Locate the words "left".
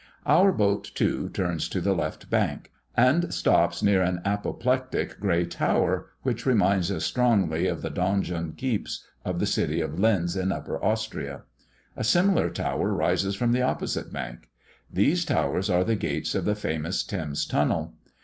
1.93-2.27